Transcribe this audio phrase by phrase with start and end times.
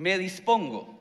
[0.00, 0.98] me dispongo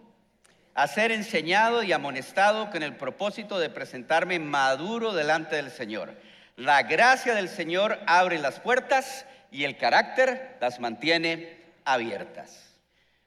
[0.74, 6.14] a ser enseñado y amonestado con el propósito de presentarme maduro delante del Señor.
[6.58, 12.78] La gracia del Señor abre las puertas y el carácter las mantiene abiertas.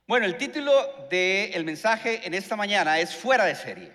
[0.07, 0.73] Bueno, el título
[1.09, 3.93] del mensaje en esta mañana es Fuera de serie.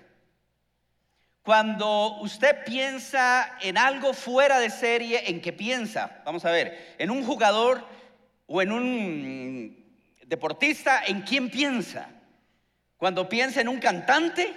[1.43, 6.23] Cuando usted piensa en algo fuera de serie, ¿en qué piensa?
[6.25, 7.85] Vamos a ver, en un jugador
[8.47, 9.86] o en un
[10.27, 12.09] deportista, ¿en quién piensa?
[12.97, 14.53] Cuando piensa en un cantante,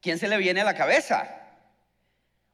[0.00, 1.28] ¿quién se le viene a la cabeza?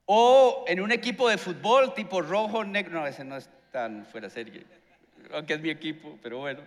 [0.07, 4.29] O en un equipo de fútbol tipo rojo, negro, no, ese no es tan fuera
[4.29, 4.67] de serie,
[5.33, 6.61] aunque es mi equipo, pero bueno.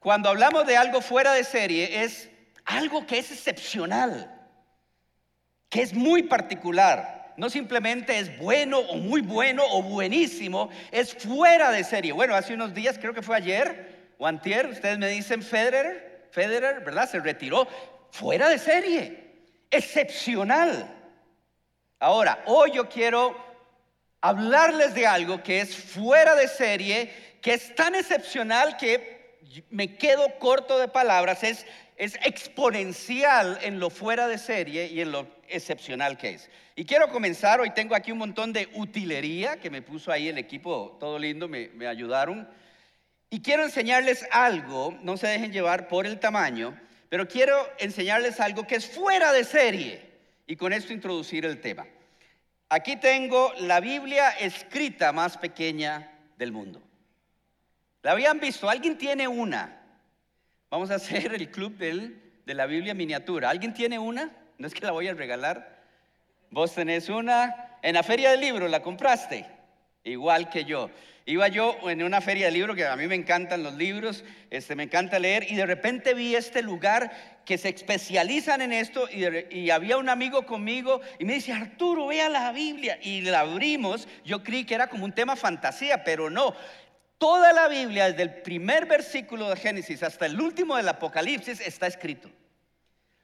[0.00, 2.28] Cuando hablamos de algo fuera de serie, es
[2.66, 4.30] algo que es excepcional,
[5.70, 7.32] que es muy particular.
[7.36, 12.12] No simplemente es bueno o muy bueno o buenísimo, es fuera de serie.
[12.12, 13.93] Bueno, hace unos días, creo que fue ayer
[14.24, 17.06] o antier, ustedes me dicen Federer, Federer, ¿verdad?
[17.10, 17.68] Se retiró
[18.10, 19.34] fuera de serie,
[19.70, 20.90] excepcional.
[21.98, 23.36] Ahora, hoy yo quiero
[24.22, 30.38] hablarles de algo que es fuera de serie, que es tan excepcional que me quedo
[30.38, 31.66] corto de palabras, es,
[31.98, 36.50] es exponencial en lo fuera de serie y en lo excepcional que es.
[36.76, 40.38] Y quiero comenzar, hoy tengo aquí un montón de utilería que me puso ahí el
[40.38, 42.63] equipo, todo lindo, me, me ayudaron.
[43.34, 46.78] Y quiero enseñarles algo, no se dejen llevar por el tamaño,
[47.08, 50.08] pero quiero enseñarles algo que es fuera de serie
[50.46, 51.84] y con esto introducir el tema.
[52.68, 56.80] Aquí tengo la Biblia escrita más pequeña del mundo.
[58.02, 58.70] ¿La habían visto?
[58.70, 59.82] ¿Alguien tiene una?
[60.70, 63.50] Vamos a hacer el club de la Biblia miniatura.
[63.50, 64.30] ¿Alguien tiene una?
[64.58, 65.82] No es que la voy a regalar.
[66.50, 67.78] Vos tenés una.
[67.82, 69.44] En la feria del libro la compraste,
[70.04, 70.90] igual que yo.
[71.26, 74.76] Iba yo en una feria de libros, que a mí me encantan los libros, este,
[74.76, 79.70] me encanta leer, y de repente vi este lugar que se especializan en esto, y,
[79.70, 84.42] había un amigo conmigo, y me dice, Arturo, vea la Biblia, y la abrimos, yo
[84.42, 86.54] creí que era como un tema fantasía, pero no.
[87.16, 91.86] Toda la Biblia, desde el primer versículo de Génesis hasta el último del Apocalipsis, está
[91.86, 92.30] escrito.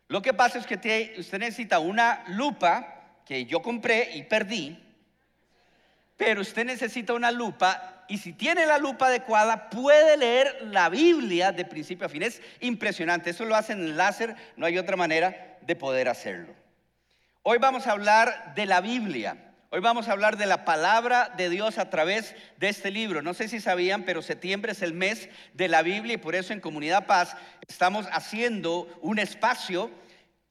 [0.09, 4.79] Lo que pasa es que usted necesita una lupa que yo compré y perdí,
[6.21, 11.51] pero usted necesita una lupa y si tiene la lupa adecuada puede leer la Biblia
[11.51, 12.23] de principio a fin.
[12.23, 16.55] Es impresionante, eso lo hacen en láser, no hay otra manera de poder hacerlo.
[17.43, 19.55] Hoy vamos a hablar de la Biblia.
[19.71, 23.23] Hoy vamos a hablar de la palabra de Dios a través de este libro.
[23.23, 26.53] No sé si sabían, pero septiembre es el mes de la Biblia y por eso
[26.53, 27.35] en Comunidad Paz
[27.67, 29.91] estamos haciendo un espacio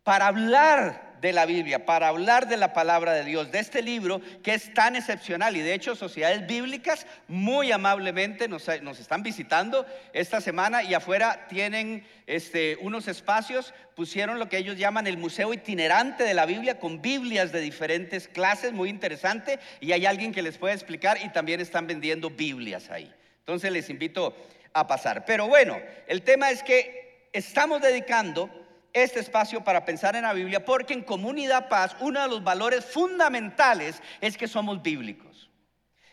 [0.02, 4.22] para hablar de la Biblia, para hablar de la palabra de Dios, de este libro
[4.44, 5.56] que es tan excepcional.
[5.56, 12.06] Y de hecho, sociedades bíblicas muy amablemente nos, están visitando esta semana y afuera tienen
[12.28, 17.02] este, unos espacios, pusieron lo que ellos llaman el museo itinerante de la Biblia con
[17.02, 19.59] Biblias de diferentes clases, muy interesante.
[19.79, 23.13] Y hay alguien que les puede explicar y también están vendiendo Biblias ahí.
[23.40, 24.35] Entonces les invito
[24.74, 25.25] a pasar.
[25.25, 28.50] Pero bueno, el tema es que estamos dedicando
[28.94, 32.85] este espacio para pensar en la Biblia porque en Comunidad Paz uno de los valores
[32.85, 35.50] fundamentales es que somos bíblicos.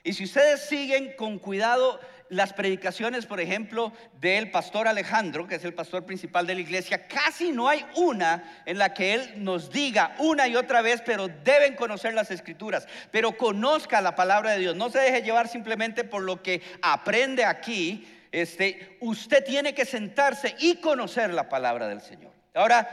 [0.06, 1.98] Y si ustedes siguen con cuidado
[2.28, 7.06] las predicaciones, por ejemplo, del pastor Alejandro, que es el pastor principal de la iglesia,
[7.06, 11.28] casi no hay una en la que él nos diga una y otra vez, pero
[11.28, 14.76] deben conocer las escrituras, pero conozca la palabra de Dios.
[14.76, 18.06] No se deje llevar simplemente por lo que aprende aquí.
[18.32, 22.35] Este, usted tiene que sentarse y conocer la palabra del Señor.
[22.56, 22.88] Ahora,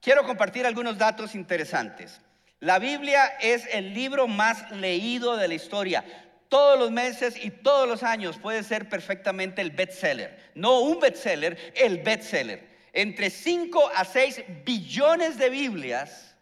[0.00, 2.22] quiero compartir algunos datos interesantes.
[2.60, 6.02] La Biblia es el libro más leído de la historia.
[6.48, 10.52] Todos los meses y todos los años puede ser perfectamente el bestseller.
[10.54, 12.66] No un bestseller, el bestseller.
[12.94, 16.34] Entre 5 a 6 billones de Biblias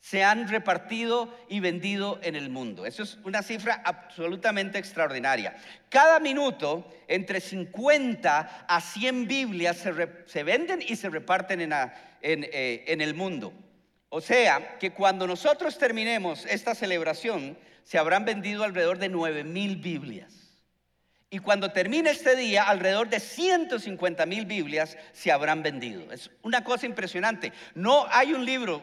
[0.00, 2.86] se han repartido y vendido en el mundo.
[2.86, 5.54] Eso es una cifra absolutamente extraordinaria.
[5.90, 9.84] Cada minuto, entre 50 a 100 Biblias
[10.26, 11.74] se, venden y se reparten en,
[12.22, 13.52] eh, en el mundo.
[14.08, 19.76] O sea, que cuando nosotros terminemos esta celebración, se habrán vendido alrededor de 9 mil
[19.76, 20.34] Biblias.
[21.30, 26.10] Y cuando termine este día, alrededor de 150 mil Biblias se habrán vendido.
[26.10, 27.52] Es una cosa impresionante.
[27.74, 28.82] No hay un libro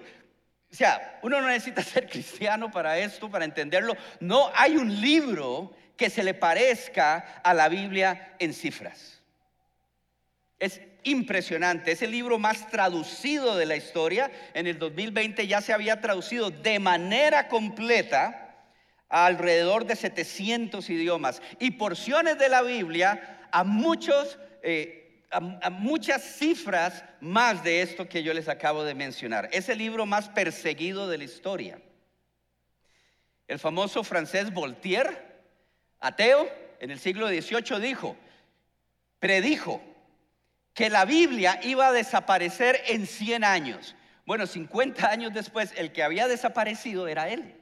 [0.75, 3.95] o sea, uno no necesita ser cristiano para esto, para entenderlo.
[4.19, 9.21] No hay un libro que se le parezca a la Biblia en cifras.
[10.59, 14.29] Es impresionante, es el libro más traducido de la historia.
[14.53, 18.53] En el 2020 ya se había traducido de manera completa
[19.07, 26.23] a alrededor de 700 idiomas y porciones de la Biblia a muchos eh, a, muchas
[26.23, 29.49] cifras más de esto que yo les acabo de mencionar.
[29.51, 31.79] Es el libro más perseguido de la historia.
[33.47, 35.11] El famoso francés Voltaire,
[35.99, 36.49] ateo,
[36.79, 38.15] en el siglo XVIII dijo,
[39.19, 39.81] predijo
[40.75, 43.95] que la Biblia iba a desaparecer en 100 años.
[44.25, 47.55] Bueno, 50 años después, el que había desaparecido era él.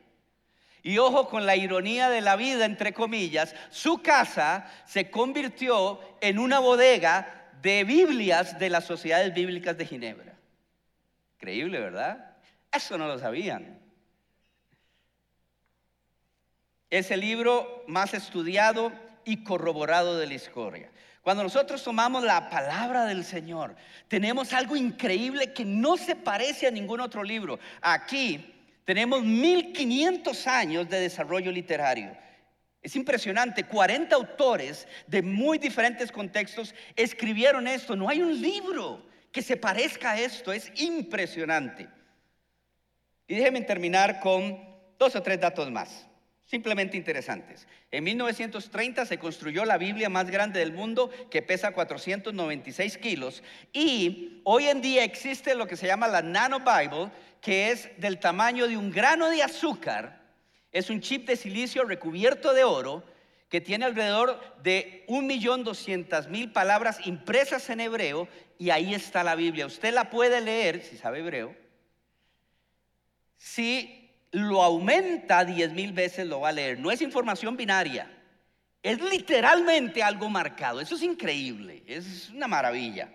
[0.82, 6.40] Y ojo con la ironía de la vida, entre comillas, su casa se convirtió en
[6.40, 10.34] una bodega de Biblias de las sociedades bíblicas de Ginebra.
[11.36, 12.36] Increíble, ¿verdad?
[12.72, 13.80] Eso no lo sabían.
[16.90, 18.92] Es el libro más estudiado
[19.26, 20.90] y corroborado de la historia.
[21.22, 23.76] Cuando nosotros tomamos la palabra del Señor,
[24.08, 27.60] tenemos algo increíble que no se parece a ningún otro libro.
[27.82, 28.54] Aquí
[28.84, 32.16] tenemos 1500 años de desarrollo literario.
[32.82, 37.96] Es impresionante, 40 autores de muy diferentes contextos escribieron esto.
[37.96, 41.88] No hay un libro que se parezca a esto, es impresionante.
[43.28, 44.60] Y déjenme terminar con
[45.00, 46.06] dos o tres datos más,
[46.54, 47.68] simplemente interesantes.
[47.90, 53.42] En 1930 se construyó la Biblia más grande del mundo que pesa 496 kilos
[53.72, 57.10] y hoy en día existe lo que se llama la Nano Bible,
[57.42, 60.22] que es del tamaño de un grano de azúcar
[60.72, 63.04] es un chip de silicio recubierto de oro
[63.48, 68.28] que tiene alrededor de 1.200.000 palabras impresas en hebreo
[68.60, 69.66] y ahí está la Biblia.
[69.66, 71.56] Usted la puede leer, si sabe hebreo.
[73.38, 74.03] Si
[74.34, 76.80] lo aumenta 10.000 veces, lo va a leer.
[76.80, 78.12] No es información binaria,
[78.84, 80.82] es literalmente algo marcado.
[80.82, 83.10] Eso es increíble, es una maravilla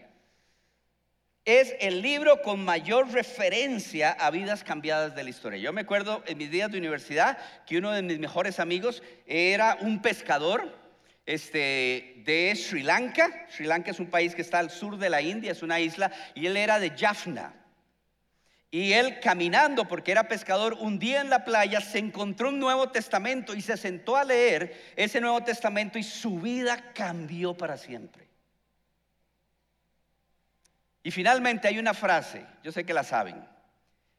[1.49, 5.59] es el libro con mayor referencia a vidas cambiadas de la historia.
[5.59, 9.79] Yo me acuerdo en mis días de universidad que uno de mis mejores amigos era
[9.81, 10.71] un pescador
[11.25, 13.47] este, de Sri Lanka.
[13.49, 16.13] Sri Lanka es un país que está al sur de la India, es una isla,
[16.35, 17.55] y él era de Jaffna.
[18.71, 22.91] Y él caminando, porque era pescador, un día en la playa se encontró un Nuevo
[22.91, 28.29] Testamento y se sentó a leer ese Nuevo Testamento y su vida cambió para siempre.
[31.03, 33.43] Y finalmente hay una frase, yo sé que la saben,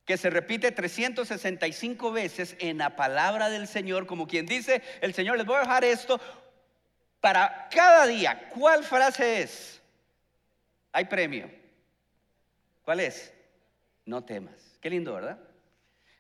[0.04, 5.38] que se repite 365 veces en la palabra del Señor, como quien dice, el Señor
[5.38, 6.20] les voy a dejar esto
[7.22, 8.50] para cada día.
[8.50, 9.80] ¿Cuál frase es?
[10.92, 11.52] Hay premio.
[12.82, 13.32] ¿Cuál es?
[14.10, 14.56] No temas.
[14.82, 15.38] Qué lindo, ¿verdad?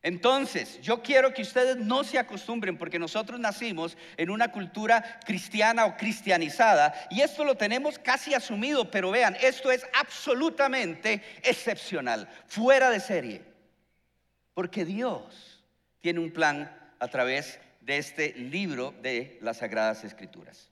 [0.03, 5.87] Entonces, yo quiero que ustedes no se acostumbren porque nosotros nacimos en una cultura cristiana
[5.87, 12.91] o cristianizada y esto lo tenemos casi asumido, pero vean, esto es absolutamente excepcional, fuera
[12.91, 13.41] de serie,
[14.53, 15.65] porque Dios
[15.99, 20.68] tiene un plan a través de este libro de las Sagradas Escrituras.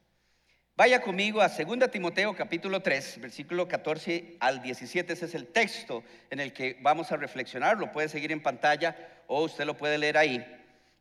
[0.77, 5.11] Vaya conmigo a 2 Timoteo capítulo 3, versículo 14 al 17.
[5.11, 7.79] Ese es el texto en el que vamos a reflexionar.
[7.79, 10.56] Lo puede seguir en pantalla o usted lo puede leer ahí.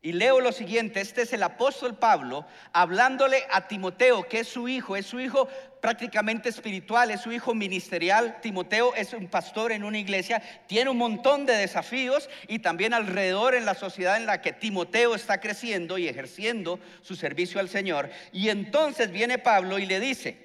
[0.07, 4.69] Y leo lo siguiente, este es el apóstol Pablo hablándole a Timoteo, que es su
[4.69, 5.49] hijo, es su hijo
[5.81, 8.39] prácticamente espiritual, es su hijo ministerial.
[8.41, 13.53] Timoteo es un pastor en una iglesia, tiene un montón de desafíos y también alrededor
[13.53, 18.09] en la sociedad en la que Timoteo está creciendo y ejerciendo su servicio al Señor.
[18.31, 20.37] Y entonces viene Pablo y le dice,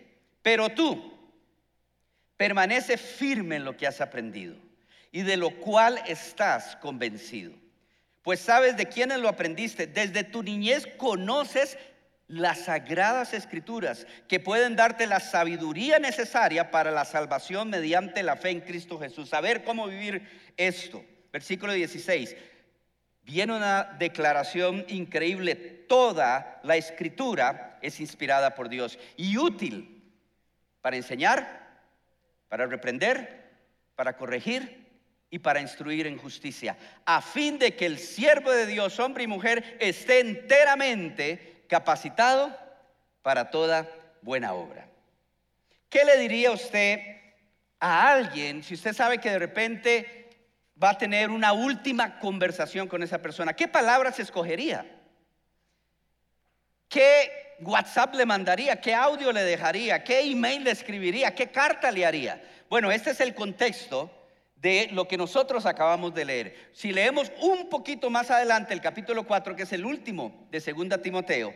[0.42, 1.20] pero tú
[2.36, 4.56] permanece firme en lo que has aprendido
[5.12, 7.61] y de lo cual estás convencido
[8.22, 9.86] pues sabes de quiénes lo aprendiste.
[9.86, 11.76] Desde tu niñez conoces
[12.28, 18.50] las sagradas escrituras que pueden darte la sabiduría necesaria para la salvación mediante la fe
[18.50, 19.28] en Cristo Jesús.
[19.28, 20.26] Saber cómo vivir
[20.56, 21.04] esto.
[21.32, 22.36] Versículo 16.
[23.22, 25.56] Viene una declaración increíble.
[25.56, 30.02] Toda la escritura es inspirada por Dios y útil
[30.80, 31.82] para enseñar,
[32.48, 33.50] para reprender,
[33.94, 34.81] para corregir
[35.32, 39.26] y para instruir en justicia, a fin de que el siervo de Dios, hombre y
[39.26, 42.54] mujer, esté enteramente capacitado
[43.22, 43.88] para toda
[44.20, 44.86] buena obra.
[45.88, 47.00] ¿Qué le diría usted
[47.80, 50.28] a alguien si usted sabe que de repente
[50.80, 53.54] va a tener una última conversación con esa persona?
[53.54, 54.84] ¿Qué palabras escogería?
[56.90, 58.82] ¿Qué WhatsApp le mandaría?
[58.82, 60.04] ¿Qué audio le dejaría?
[60.04, 61.34] ¿Qué email le escribiría?
[61.34, 62.44] ¿Qué carta le haría?
[62.68, 64.18] Bueno, este es el contexto
[64.62, 66.70] de lo que nosotros acabamos de leer.
[66.72, 71.02] Si leemos un poquito más adelante el capítulo 4, que es el último de 2
[71.02, 71.52] Timoteo,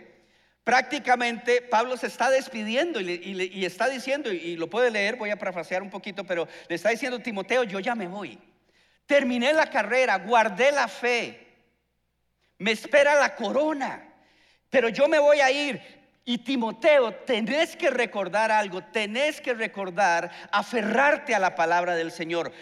[0.64, 5.84] prácticamente Pablo se está despidiendo y, está diciendo, y lo puede leer, voy a parafrasear
[5.84, 8.40] un poquito, pero le está diciendo Timoteo, yo ya me voy.
[9.06, 11.46] Terminé la carrera, guardé la fe,
[12.58, 14.02] me espera la corona,
[14.68, 15.80] pero yo me voy a ir.
[16.24, 22.52] Y Timoteo, tenés que recordar algo, tenés que recordar, aferrarte a la palabra del Señor.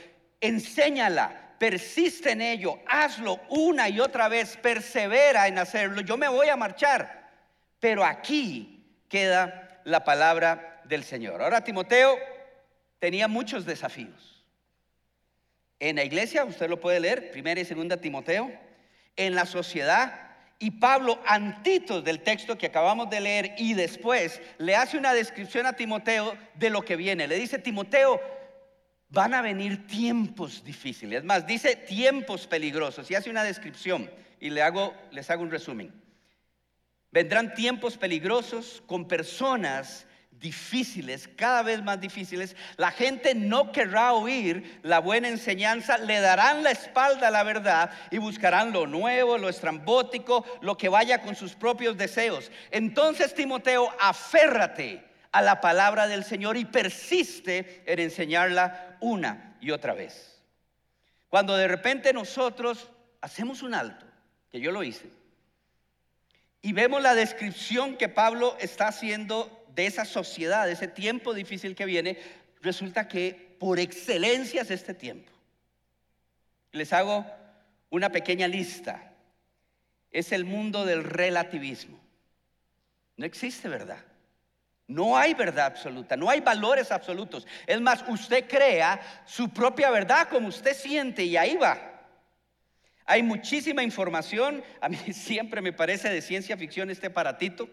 [0.45, 6.03] Enséñala, persiste en ello, hazlo una y otra vez, persevera en hacerlo.
[6.03, 7.31] Yo me voy a marchar,
[7.81, 11.41] pero aquí queda la palabra del Señor.
[11.41, 12.19] Ahora Timoteo
[12.99, 14.45] tenía muchos desafíos.
[15.81, 18.53] En la iglesia, usted lo puede leer, primera y segunda Timoteo,
[19.17, 20.25] en la sociedad,
[20.59, 25.65] y Pablo, antito del texto que acabamos de leer y después, le hace una descripción
[25.65, 27.27] a Timoteo de lo que viene.
[27.27, 28.21] Le dice, Timoteo,
[29.15, 31.21] van a venir tiempos difíciles.
[31.21, 35.51] Es más, dice tiempos peligrosos y hace una descripción y le hago, les hago un
[35.51, 35.93] resumen.
[37.13, 44.81] Vendrán tiempos peligrosos con personas difíciles, cada vez más difíciles, la gente no querrá oír
[44.83, 49.49] la buena enseñanza, le darán la espalda a la verdad y buscarán lo nuevo, lo
[49.49, 52.51] estrambótico, lo que vaya con sus propios deseos.
[52.73, 59.93] Entonces, Timoteo, aférrate a la palabra del Señor y persiste en enseñarla una y otra
[59.93, 60.41] vez.
[61.29, 62.89] Cuando de repente nosotros
[63.21, 64.07] hacemos un alto,
[64.53, 65.11] que yo lo hice,
[66.63, 71.75] y vemos la descripción que Pablo está haciendo de esa sociedad, de ese tiempo difícil
[71.75, 72.17] que viene,
[72.63, 75.33] resulta que por excelencia es este tiempo.
[76.71, 77.27] Les hago
[77.91, 79.13] una pequeña lista.
[80.13, 81.99] Es el mundo del relativismo.
[83.17, 84.14] No existe verdad.
[84.87, 87.47] No hay verdad absoluta, no hay valores absolutos.
[87.67, 91.79] Es más, usted crea su propia verdad como usted siente y ahí va.
[93.07, 97.69] Hay muchísima información, a mí siempre me parece de ciencia ficción este aparatito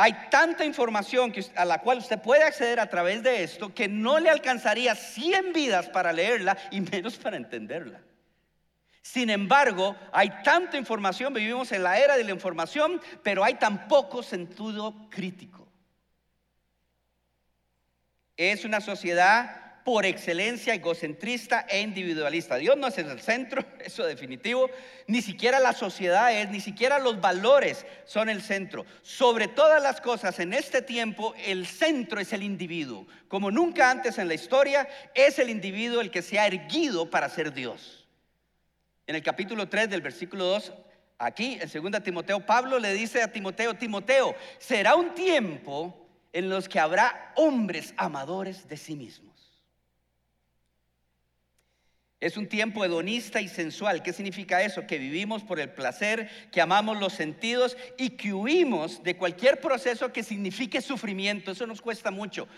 [0.00, 4.20] hay tanta información a la cual usted puede acceder a través de esto que no
[4.20, 8.00] le alcanzaría 100 vidas para leerla y menos para entenderla.
[9.10, 13.88] Sin embargo, hay tanta información, vivimos en la era de la información, pero hay tan
[13.88, 15.66] poco sentido crítico.
[18.36, 22.56] Es una sociedad por excelencia egocentrista e individualista.
[22.56, 24.68] Dios no es el centro, eso definitivo.
[25.06, 28.84] Ni siquiera la sociedad es, ni siquiera los valores son el centro.
[29.00, 33.06] Sobre todas las cosas en este tiempo, el centro es el individuo.
[33.26, 37.30] Como nunca antes en la historia, es el individuo el que se ha erguido para
[37.30, 37.97] ser Dios.
[39.08, 40.72] En el capítulo 3 del versículo 2,
[41.18, 46.68] aquí en 2 Timoteo, Pablo le dice a Timoteo, Timoteo, será un tiempo en los
[46.68, 49.28] que habrá hombres amadores de sí mismos
[52.20, 54.02] es un tiempo hedonista y sensual.
[54.02, 54.86] ¿Qué significa eso?
[54.86, 60.12] Que vivimos por el placer, que amamos los sentidos y que huimos de cualquier proceso
[60.12, 61.52] que signifique sufrimiento.
[61.52, 62.48] Eso nos cuesta mucho.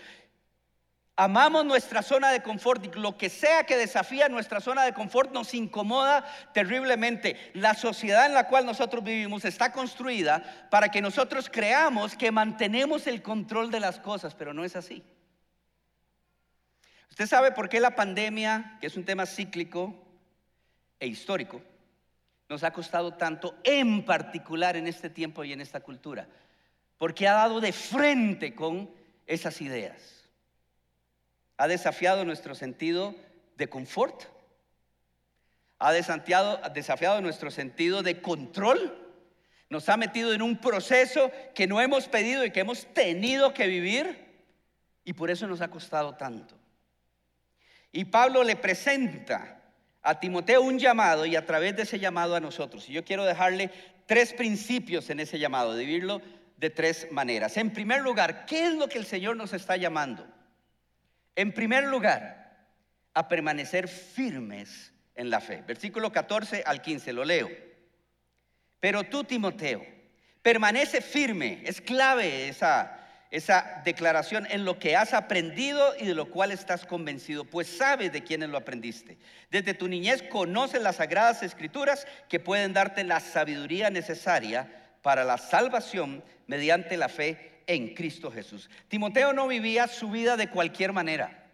[1.16, 5.32] Amamos nuestra zona de confort y lo que sea que desafía nuestra zona de confort
[5.32, 6.24] nos incomoda
[6.54, 7.50] terriblemente.
[7.52, 13.06] La sociedad en la cual nosotros vivimos está construida para que nosotros creamos que mantenemos
[13.06, 15.04] el control de las cosas, pero no es así.
[17.10, 19.94] ¿Usted sabe por qué la pandemia, que es un tema cíclico
[20.98, 21.60] e histórico,
[22.48, 26.26] nos ha costado tanto, en particular en este tiempo y en esta cultura?
[26.96, 28.90] Porque ha dado de frente con
[29.26, 30.19] esas ideas.
[31.60, 33.14] Ha desafiado nuestro sentido
[33.58, 34.22] de confort.
[35.78, 38.96] Ha desafiado, nuestro sentido de control.
[39.68, 43.66] Nos ha metido en un proceso que no hemos pedido y que hemos tenido que
[43.66, 44.26] vivir.
[45.04, 46.56] Y por eso nos ha costado tanto.
[47.92, 49.60] Y Pablo le presenta
[50.00, 52.88] a Timoteo un llamado y a través de ese llamado a nosotros.
[52.88, 53.70] Y yo quiero dejarle
[54.06, 56.22] tres principios en ese llamado, dividirlo
[56.56, 57.58] de tres maneras.
[57.58, 60.26] En primer lugar, ¿qué es lo que el Señor nos está llamando?
[61.36, 62.40] En primer lugar,
[63.14, 65.62] a permanecer firmes en la fe.
[65.66, 67.50] Versículo 14 al 15, lo leo.
[68.78, 69.84] Pero tú, Timoteo,
[70.42, 71.62] permanece firme.
[71.64, 72.98] Es clave esa,
[73.30, 78.12] esa declaración en lo que has aprendido y de lo cual estás convencido, pues sabes
[78.12, 79.18] de quiénes lo aprendiste.
[79.50, 84.68] Desde tu niñez conoces las sagradas escrituras que pueden darte la sabiduría necesaria
[85.02, 88.68] para la salvación mediante la fe en Cristo Jesús.
[88.88, 91.48] Timoteo no vivía su vida de cualquier manera.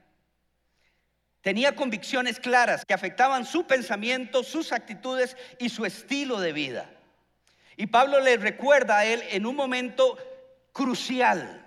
[1.40, 6.90] Tenía convicciones claras que afectaban su pensamiento, sus actitudes y su estilo de vida.
[7.76, 10.18] Y Pablo le recuerda a él en un momento
[10.72, 11.62] crucial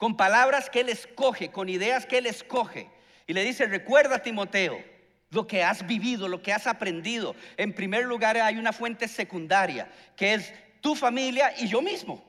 [0.00, 2.88] con palabras que Él escoge, con ideas que Él escoge.
[3.26, 4.82] Y le dice, recuerda Timoteo,
[5.28, 7.36] lo que has vivido, lo que has aprendido.
[7.58, 12.24] En primer lugar hay una fuente secundaria, que es tu familia y yo mismo.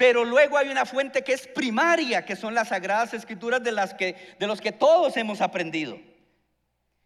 [0.00, 3.92] Pero luego hay una fuente que es primaria, que son las sagradas escrituras de las
[3.92, 6.00] que de los que todos hemos aprendido.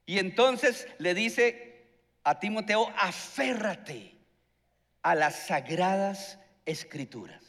[0.06, 1.88] Y entonces le dice
[2.22, 4.14] a Timoteo, aférrate
[5.02, 7.42] a las sagradas escrituras.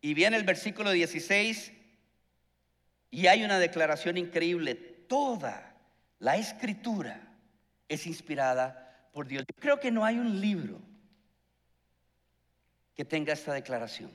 [0.00, 1.72] Y viene el versículo 16
[3.12, 4.74] y hay una declaración increíble.
[4.74, 5.76] Toda
[6.18, 7.32] la escritura
[7.88, 9.44] es inspirada por Dios.
[9.46, 10.89] Yo creo que no hay un libro
[13.00, 14.12] que tenga esta declaración.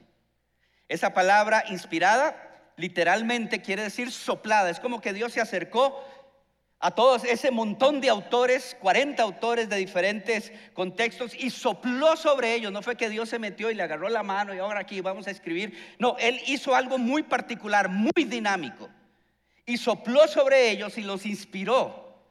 [0.87, 2.37] Esa palabra inspirada
[2.75, 4.69] literalmente quiere decir soplada.
[4.69, 6.07] Es como que Dios se acercó
[6.77, 12.71] a todos ese montón de autores, 40 autores de diferentes contextos, y sopló sobre ellos.
[12.71, 15.25] No fue que Dios se metió y le agarró la mano y ahora aquí vamos
[15.25, 15.95] a escribir.
[15.97, 18.87] No, Él hizo algo muy particular, muy dinámico,
[19.65, 22.21] y sopló sobre ellos y los inspiró.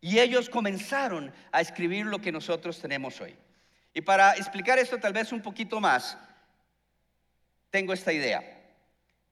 [0.00, 3.36] Y ellos comenzaron a escribir lo que nosotros tenemos hoy.
[3.94, 6.18] Y para explicar esto tal vez un poquito más,
[7.70, 8.42] tengo esta idea,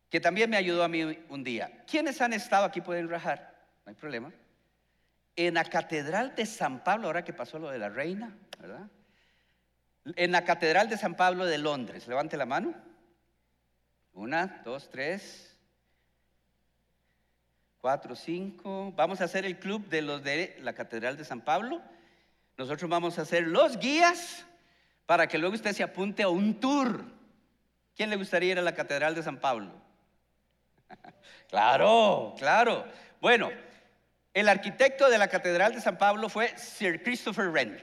[0.08, 1.82] que también me ayudó a mí un día.
[1.86, 3.54] ¿Quiénes han estado aquí pueden rajar?
[3.84, 4.32] No hay problema.
[5.34, 8.86] En la Catedral de San Pablo, ahora que pasó lo de la reina, ¿verdad?
[10.04, 12.74] En la Catedral de San Pablo de Londres, levante la mano.
[14.12, 15.56] Una, dos, tres,
[17.80, 18.92] cuatro, cinco.
[18.94, 21.82] Vamos a hacer el club de los de la Catedral de San Pablo.
[22.56, 24.46] Nosotros vamos a hacer los guías
[25.12, 27.04] para que luego usted se apunte a un tour.
[27.94, 29.70] ¿Quién le gustaría ir a la Catedral de San Pablo?
[31.50, 32.86] claro, claro.
[33.20, 33.50] Bueno,
[34.32, 37.78] el arquitecto de la Catedral de San Pablo fue Sir Christopher Wren.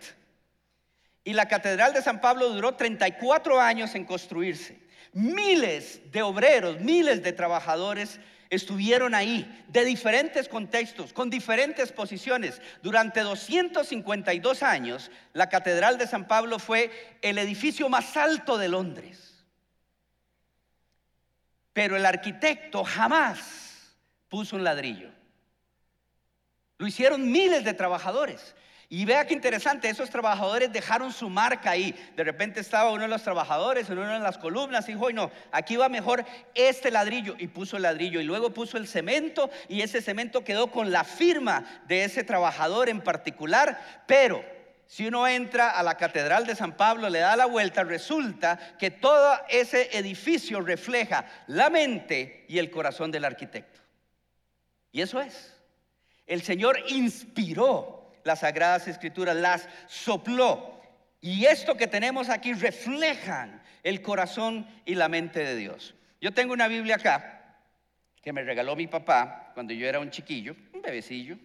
[1.23, 4.79] Y la Catedral de San Pablo duró 34 años en construirse.
[5.13, 12.61] Miles de obreros, miles de trabajadores estuvieron ahí de diferentes contextos, con diferentes posiciones.
[12.81, 19.45] Durante 252 años, la Catedral de San Pablo fue el edificio más alto de Londres.
[21.73, 23.95] Pero el arquitecto jamás
[24.27, 25.09] puso un ladrillo.
[26.77, 28.55] Lo hicieron miles de trabajadores.
[28.91, 31.93] Y vea qué interesante, esos trabajadores dejaron su marca ahí.
[32.15, 35.29] De repente estaba uno de los trabajadores en una de las columnas y dijo, no,
[35.51, 36.25] aquí va mejor
[36.55, 37.35] este ladrillo.
[37.37, 41.03] Y puso el ladrillo y luego puso el cemento y ese cemento quedó con la
[41.03, 44.03] firma de ese trabajador en particular.
[44.07, 44.43] Pero
[44.87, 48.89] si uno entra a la Catedral de San Pablo, le da la vuelta, resulta que
[48.89, 53.81] todo ese edificio refleja la mente y el corazón del arquitecto.
[54.91, 55.53] Y eso es.
[56.25, 57.98] El Señor inspiró
[58.29, 60.79] las sagradas escrituras, las sopló.
[61.19, 65.95] Y esto que tenemos aquí reflejan el corazón y la mente de Dios.
[66.21, 67.57] Yo tengo una Biblia acá
[68.21, 71.39] que me regaló mi papá cuando yo era un chiquillo, un bebecillo,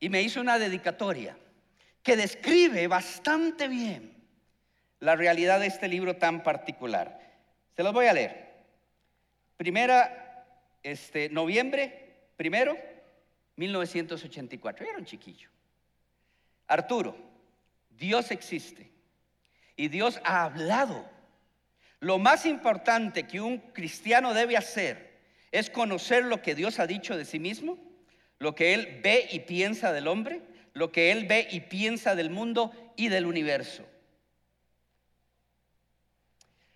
[0.00, 1.36] y me hizo una dedicatoria
[2.02, 4.16] que describe bastante bien
[4.98, 7.20] la realidad de este libro tan particular.
[7.76, 8.50] Se los voy a leer.
[9.56, 10.44] Primera,
[10.82, 12.76] este, noviembre, primero,
[13.56, 14.86] 1984.
[14.86, 15.48] era un chiquillo.
[16.66, 17.16] Arturo,
[17.90, 18.90] Dios existe
[19.76, 21.08] y Dios ha hablado.
[22.00, 25.20] Lo más importante que un cristiano debe hacer
[25.52, 27.78] es conocer lo que Dios ha dicho de sí mismo,
[28.38, 32.30] lo que Él ve y piensa del hombre, lo que Él ve y piensa del
[32.30, 33.84] mundo y del universo.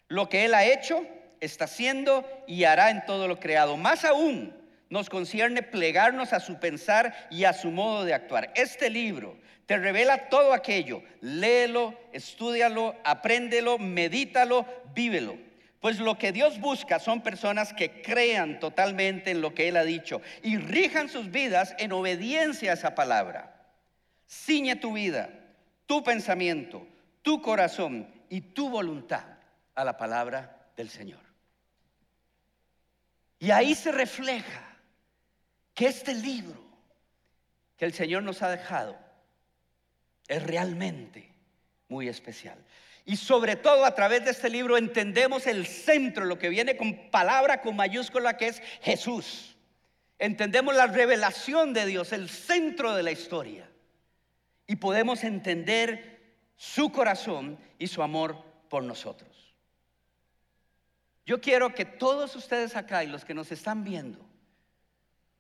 [0.09, 1.05] Lo que Él ha hecho,
[1.41, 3.77] está haciendo y hará en todo lo creado.
[3.77, 4.55] Más aún,
[4.88, 8.53] nos concierne plegarnos a su pensar y a su modo de actuar.
[8.55, 11.03] Este libro te revela todo aquello.
[11.20, 15.37] Léelo, estudialo, apréndelo, medítalo, vívelo.
[15.81, 19.85] Pues lo que Dios busca son personas que crean totalmente en lo que Él ha
[19.85, 23.53] dicho y rijan sus vidas en obediencia a esa palabra.
[24.29, 25.29] Ciñe tu vida,
[25.87, 26.87] tu pensamiento,
[27.22, 29.25] tu corazón y tu voluntad
[29.75, 31.20] a la palabra del Señor.
[33.38, 34.66] Y ahí se refleja
[35.77, 36.59] que este libro
[37.77, 38.99] que el Señor nos ha dejado
[40.27, 41.31] es realmente
[41.89, 42.59] muy especial.
[43.05, 47.11] Y sobre todo a través de este libro entendemos el centro, lo que viene con
[47.11, 49.55] palabra con mayúscula que es Jesús.
[50.19, 53.71] Entendemos la revelación de Dios, el centro de la historia.
[54.67, 59.55] Y podemos entender su corazón y su amor por nosotros.
[61.27, 64.26] Yo quiero que todos ustedes acá y los que nos están viendo,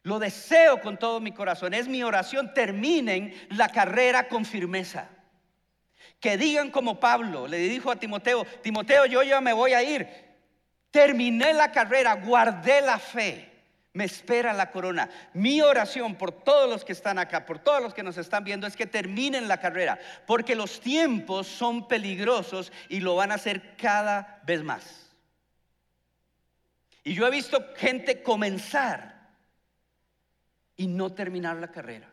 [0.06, 1.74] lo deseo con todo mi corazón.
[1.74, 2.54] Es mi oración.
[2.54, 5.08] Terminen la carrera con firmeza.
[6.20, 10.06] Que digan como Pablo le dijo a Timoteo, Timoteo, yo ya me voy a ir.
[10.92, 13.50] Terminé la carrera, guardé la fe.
[13.94, 15.10] Me espera la corona.
[15.34, 18.68] Mi oración por todos los que están acá, por todos los que nos están viendo,
[18.68, 19.98] es que terminen la carrera.
[20.24, 25.16] Porque los tiempos son peligrosos y lo van a hacer cada vez más.
[27.02, 29.15] Y yo he visto gente comenzar
[30.76, 32.10] y no terminar la carrera.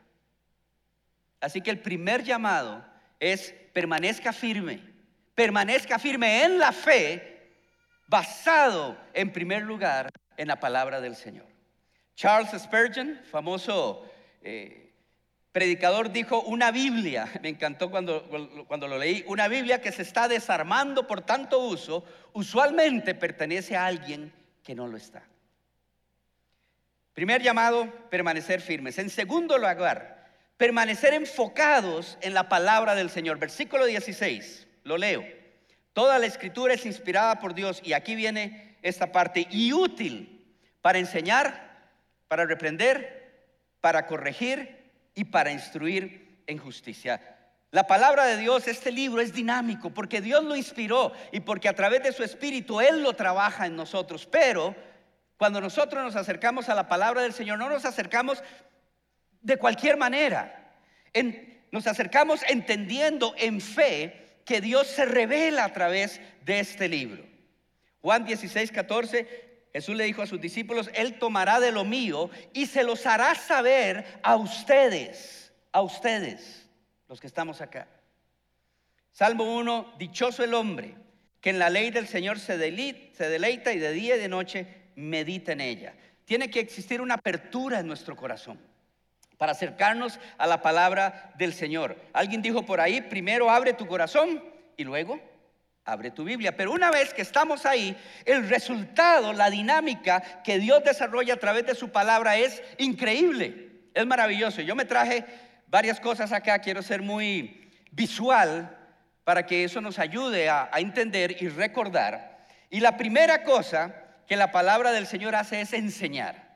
[1.42, 2.86] Así que el primer llamado
[3.20, 4.82] es permanezca firme,
[5.36, 7.52] permanezca firme en la fe,
[8.08, 11.46] basado en primer lugar en la palabra del Señor.
[12.16, 14.06] Charles Spurgeon, famoso
[14.42, 14.94] eh,
[15.52, 18.24] predicador, dijo una Biblia, me encantó cuando,
[18.68, 23.86] cuando lo leí, una Biblia que se está desarmando por tanto uso, usualmente pertenece a
[23.86, 24.32] alguien
[24.64, 25.24] que no lo está.
[27.14, 28.98] Primer llamado, permanecer firmes.
[28.98, 33.38] En segundo lugar, permanecer enfocados en la palabra del Señor.
[33.38, 35.24] Versículo 16, lo leo.
[35.94, 40.98] Toda la escritura es inspirada por Dios y aquí viene esta parte y útil para
[40.98, 41.92] enseñar,
[42.28, 43.46] para reprender,
[43.80, 47.22] para corregir y para instruir en justicia.
[47.70, 51.74] La palabra de Dios, este libro es dinámico porque Dios lo inspiró y porque a
[51.74, 54.26] través de su espíritu Él lo trabaja en nosotros.
[54.26, 54.76] Pero
[55.44, 58.42] cuando nosotros nos acercamos a la palabra del Señor, no nos acercamos
[59.42, 60.72] de cualquier manera.
[61.70, 67.26] nos acercamos entendiendo en fe que Dios se revela a través de este libro.
[68.02, 72.68] Juan 16, 14, Jesús le dijo a sus discípulos, Él tomará de lo mío y
[72.68, 76.70] se los hará saber a ustedes, a ustedes,
[77.10, 77.90] los que estamos acá.
[79.12, 80.96] Salmo 1, dichoso el hombre
[81.42, 85.52] que en la ley del Señor se, deleita y de día y de noche medita
[85.52, 85.94] en ella.
[86.26, 88.60] Tiene que existir una apertura en nuestro corazón
[89.38, 91.98] para acercarnos a la palabra del Señor.
[92.14, 94.44] Alguien dijo por ahí, primero abre tu corazón
[94.78, 95.20] y luego
[95.86, 96.56] abre tu Biblia.
[96.56, 101.66] Pero una vez que estamos ahí, el resultado, la dinámica que Dios desarrolla a través
[101.66, 104.62] de su palabra es increíble, es maravilloso.
[104.62, 105.26] Yo me traje
[105.68, 108.78] varias cosas acá, quiero ser muy visual
[109.24, 112.46] para que eso nos ayude a, entender y recordar.
[112.70, 113.94] Y la primera cosa
[114.28, 116.54] que la palabra del Señor hace es enseñar.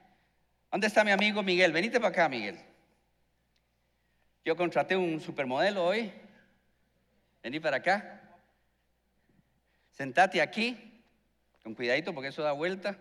[0.71, 1.71] ¿Dónde está mi amigo Miguel?
[1.71, 2.59] Venite para acá, Miguel.
[4.43, 6.11] Yo contraté un supermodelo hoy.
[7.43, 8.21] Vení para acá.
[9.91, 11.01] Sentate aquí,
[11.63, 12.97] con cuidadito porque eso da vuelta.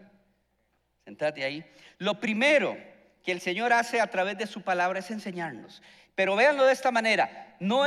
[1.05, 1.65] Sentate ahí.
[1.99, 2.77] Lo primero
[3.23, 5.83] que el Señor hace a través de su palabra es enseñarnos.
[6.15, 7.85] Pero véanlo de esta manera, no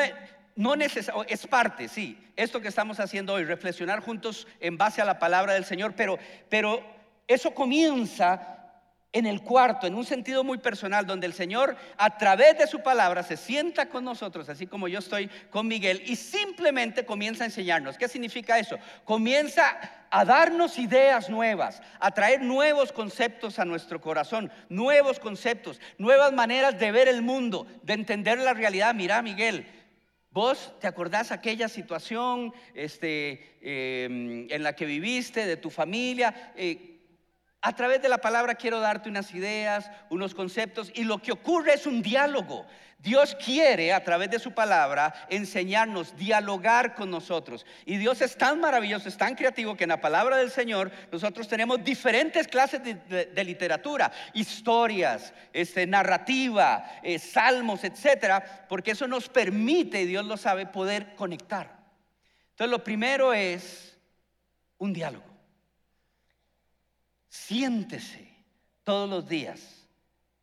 [0.55, 5.19] no es parte, sí, esto que estamos haciendo hoy, reflexionar juntos en base a la
[5.19, 6.17] palabra del Señor, pero,
[6.49, 6.83] pero
[7.27, 8.59] eso comienza
[9.11, 12.81] en el cuarto, en un sentido muy personal, donde el Señor a través de su
[12.81, 17.47] palabra se sienta con nosotros, así como yo estoy con Miguel, y simplemente comienza a
[17.47, 17.97] enseñarnos.
[17.97, 18.77] ¿Qué significa eso?
[19.05, 19.79] Comienza
[20.11, 26.79] a darnos ideas nuevas, a traer nuevos conceptos a nuestro corazón, nuevos conceptos, nuevas maneras
[26.79, 28.93] de ver el mundo, de entender la realidad.
[28.93, 29.65] Mira, Miguel,
[30.31, 36.53] ¿Vos te acordás aquella situación este, em, en la que viviste, de tu familia?
[36.55, 36.99] Eh,
[37.61, 41.73] a través de la palabra quiero darte unas ideas, unos conceptos y lo que ocurre
[41.73, 42.65] es un diálogo.
[42.99, 47.65] Dios quiere a través de su palabra enseñarnos, dialogar con nosotros.
[47.85, 51.47] Y Dios es tan maravilloso, es tan creativo que en la palabra del Señor nosotros
[51.47, 60.01] tenemos diferentes clases de, literatura, historias, este, narrativa, eh, salmos, etcétera, porque eso nos permite,
[60.01, 61.79] y Dios lo sabe, poder conectar.
[62.51, 63.97] Entonces lo primero es
[64.77, 65.23] un diálogo.
[67.29, 68.27] Siéntese
[68.83, 69.87] todos los días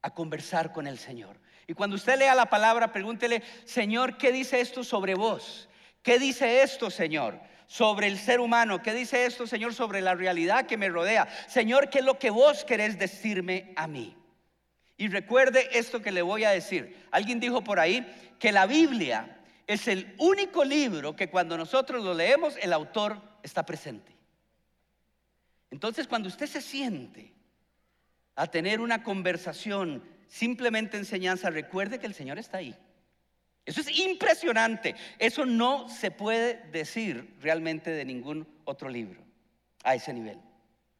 [0.01, 1.37] a conversar con el Señor.
[1.67, 5.69] Y cuando usted lea la palabra, pregúntele, Señor, ¿qué dice esto sobre vos?
[6.03, 7.41] ¿Qué dice esto, Señor?
[7.67, 8.81] Sobre el ser humano.
[8.83, 11.27] ¿Qué dice esto, Señor, sobre la realidad que me rodea?
[11.49, 14.17] Señor, ¿qué es lo que vos querés decirme a mí?
[14.97, 17.05] Y recuerde esto que le voy a decir.
[17.11, 18.07] Alguien dijo por ahí
[18.39, 23.67] que la Biblia es el único libro que cuando nosotros lo leemos, el autor está
[23.67, 24.17] presente.
[25.73, 27.33] Entonces, cuando usted se siente
[28.37, 32.77] a tener una conversación, simplemente enseñanza, recuerde que el Señor está ahí.
[33.67, 34.95] Eso es impresionante.
[35.19, 39.21] Eso no se puede decir realmente de ningún otro libro
[39.83, 40.39] a ese nivel.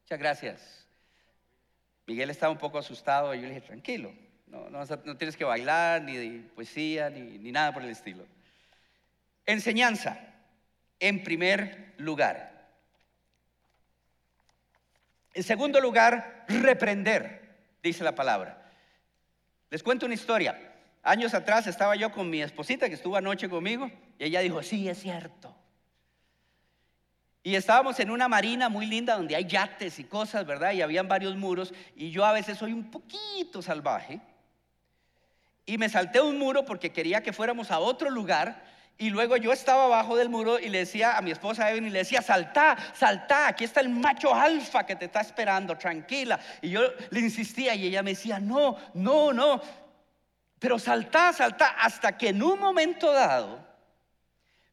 [0.01, 0.87] Muchas gracias.
[2.05, 4.13] Miguel estaba un poco asustado y yo le dije, tranquilo,
[4.47, 4.85] no,
[5.17, 8.25] tienes que bailar, ni de poesía, ni, ni nada por el estilo.
[9.45, 10.19] Enseñanza,
[10.99, 12.69] en primer lugar.
[15.33, 18.66] En segundo lugar, reprender, dice la palabra.
[19.69, 20.57] Les cuento una historia.
[21.03, 24.87] Años atrás estaba yo con mi esposita que estuvo anoche conmigo y ella dijo, sí,
[24.89, 25.55] es cierto.
[27.43, 30.73] Y estábamos en una marina muy linda donde hay yates y cosas, ¿verdad?
[30.73, 34.19] Y habían varios muros y yo a veces soy un poquito salvaje.
[35.65, 38.65] Y me salté un muro porque quería que fuéramos a otro lugar
[38.99, 41.99] y luego yo estaba abajo del muro y le decía a mi esposa Evelyn, le
[41.99, 46.39] decía, salta, salta, aquí está el macho alfa que te está esperando, tranquila.
[46.61, 46.81] Y yo
[47.11, 49.61] le insistía y ella me decía, no, no, no.
[50.57, 53.67] Pero salta, salta, hasta que en un momento dado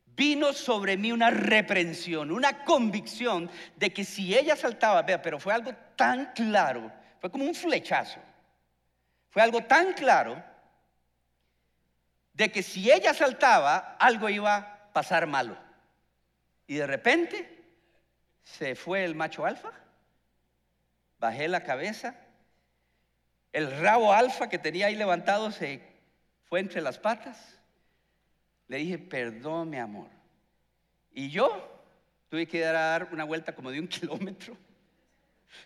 [0.06, 5.52] vino sobre mí una reprensión, una convicción de que si ella saltaba, vea, pero fue
[5.52, 8.20] algo tan claro, fue como un flechazo,
[9.28, 10.42] fue algo tan claro
[12.34, 15.56] de que si ella saltaba, algo iba a pasar malo.
[16.66, 17.64] Y de repente
[18.42, 19.72] se fue el macho alfa,
[21.18, 22.14] bajé la cabeza,
[23.52, 25.80] el rabo alfa que tenía ahí levantado se
[26.44, 27.54] fue entre las patas
[28.68, 30.08] le dije, perdón, mi amor.
[31.12, 31.70] Y yo
[32.28, 34.56] tuve que dar una vuelta como de un kilómetro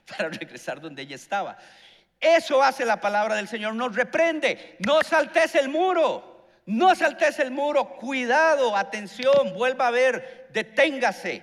[0.09, 1.57] para regresar donde ella estaba.
[2.20, 6.38] Eso hace la palabra del Señor, nos reprende, no saltes el muro,
[6.68, 11.42] no saltes el muro, cuidado, atención, vuelva a ver, deténgase,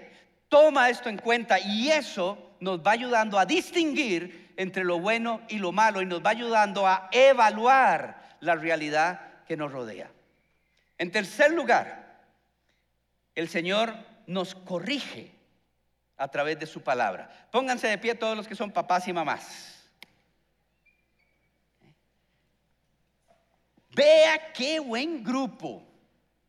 [0.50, 5.58] toma esto en cuenta y eso nos va ayudando a distinguir entre lo bueno y
[5.58, 10.12] lo malo y nos va ayudando a evaluar la realidad que nos rodea.
[11.00, 12.22] En tercer lugar,
[13.34, 13.96] el Señor
[14.28, 15.32] nos corrige
[16.18, 17.48] a través de su palabra.
[17.52, 19.75] Pónganse de pie todos los que son papás y mamás.
[23.96, 25.82] Vea qué buen grupo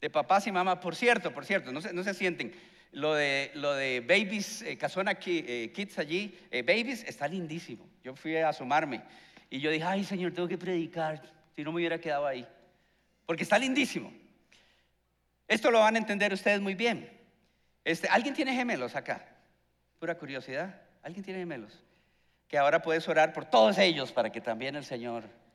[0.00, 0.78] de papás y mamás.
[0.78, 2.52] Por cierto, por cierto, no se, no se sienten.
[2.90, 7.88] Lo de, lo de Babies, eh, Casona eh, Kids allí, eh, Babies, está lindísimo.
[8.02, 9.02] Yo fui a asomarme
[9.48, 11.22] y yo dije, ay Señor, tengo que predicar,
[11.54, 12.44] si no me hubiera quedado ahí.
[13.26, 14.12] Porque está lindísimo.
[15.46, 17.08] Esto lo van a entender ustedes muy bien.
[17.84, 19.24] Este, ¿Alguien tiene gemelos acá?
[20.00, 20.82] Pura curiosidad.
[21.04, 21.80] ¿Alguien tiene gemelos?
[22.48, 25.45] Que ahora puedes orar por todos ellos para que también el Señor...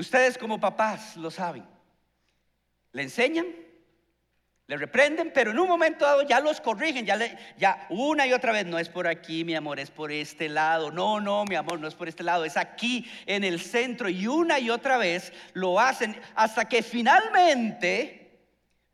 [0.00, 1.64] ustedes como papás lo saben.
[2.92, 3.46] Le enseñan
[4.70, 7.36] le reprenden, pero en un momento dado ya los corrigen, ya, le,
[7.88, 10.92] una y otra vez, no es por aquí, mi amor, es por este lado.
[10.92, 14.08] No, no, mi amor, no es por este lado, es aquí en el centro.
[14.08, 18.46] Y una y otra vez lo hacen hasta que finalmente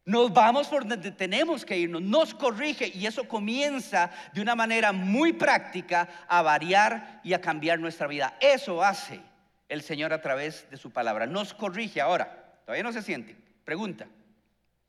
[0.07, 4.93] nos vamos por donde tenemos que irnos, nos corrige y eso comienza de una manera
[4.93, 8.35] muy práctica a variar y a cambiar nuestra vida.
[8.41, 9.21] Eso hace
[9.69, 11.27] el Señor a través de su palabra.
[11.27, 12.61] Nos corrige ahora.
[12.65, 13.37] Todavía no se siente.
[13.65, 14.07] Pregunta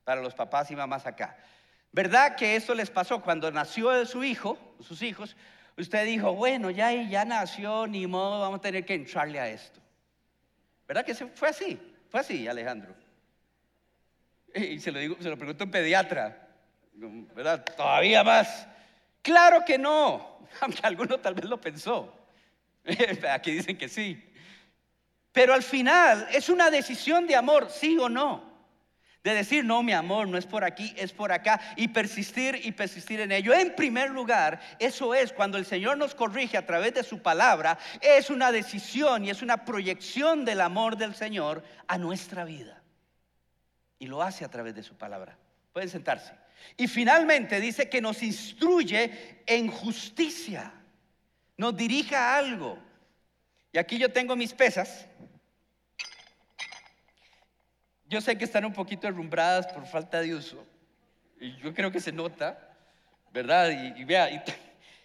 [0.04, 1.38] para los papás y mamás acá.
[1.92, 5.36] ¿Verdad que eso les pasó cuando nació su hijo, sus hijos?
[5.78, 9.80] Usted dijo, bueno, ya, ya nació, ni modo, vamos a tener que entrarle a esto.
[10.88, 11.80] ¿Verdad que fue así?
[12.10, 12.96] Fue así, Alejandro.
[14.56, 16.48] Y se lo, digo, se lo pregunto un pediatra,
[16.94, 17.64] ¿verdad?
[17.76, 18.68] Todavía más.
[19.22, 22.18] Claro que no, aunque alguno tal vez lo pensó.
[23.32, 24.27] Aquí dicen que sí.
[25.38, 28.42] Pero al final es una decisión de amor, sí o no.
[29.24, 31.62] De decir, no, mi amor, no es por aquí, es por acá.
[31.76, 33.54] Y persistir y persistir en ello.
[33.54, 37.78] En primer lugar, eso es cuando el Señor nos corrige a través de su palabra,
[38.02, 42.82] es una decisión y es una proyección del amor del Señor a nuestra vida.
[44.00, 45.38] Y lo hace a través de su palabra.
[45.72, 46.34] Pueden sentarse.
[46.78, 50.74] Y finalmente dice que nos instruye en justicia.
[51.58, 52.87] Nos dirija a algo.
[53.78, 55.06] Y aquí yo tengo mis pesas.
[58.10, 60.66] Yo sé que están un poquito herrumbradas por falta de uso,
[61.40, 62.76] y yo creo que se nota,
[63.32, 63.70] ¿verdad?
[63.96, 64.44] Y, vea,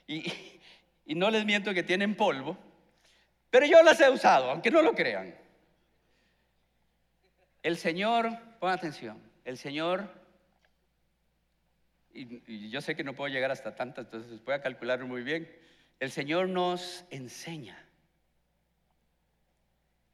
[0.07, 0.33] y,
[1.05, 2.57] y no les miento que tienen polvo,
[3.51, 5.35] pero yo las he usado, aunque no lo crean.
[7.63, 10.09] El Señor, pon atención, el Señor,
[12.15, 15.55] y, yo sé que no puedo llegar hasta tantas, entonces voy a calcularlo muy bien,
[16.01, 17.77] el Señor nos enseña,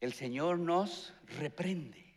[0.01, 2.09] el Señor nos reprende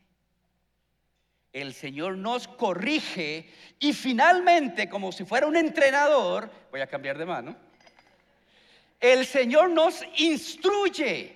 [1.54, 7.26] el Señor nos corrige y finalmente, como si fuera un entrenador, voy a cambiar de
[7.26, 7.56] mano,
[9.00, 11.36] el Señor nos instruye.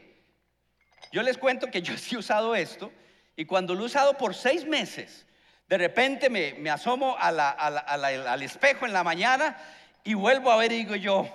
[1.12, 2.92] Yo les cuento que yo sí he usado esto
[3.36, 5.26] y cuando lo he usado por seis meses,
[5.68, 9.58] de repente me, asomo al espejo en la mañana
[10.04, 11.28] y vuelvo a ver y digo yo,